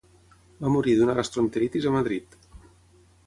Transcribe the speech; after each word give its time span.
Va 0.63 0.71
morir 0.75 0.95
d'una 0.99 1.15
gastroenteritis 1.19 1.87
a 1.89 1.93
Madrid. 1.99 2.39